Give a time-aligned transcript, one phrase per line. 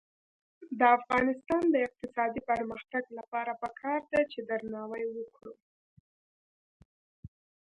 [0.79, 5.53] د افغانستان د اقتصادي پرمختګ لپاره پکار ده چې درناوی وکړو.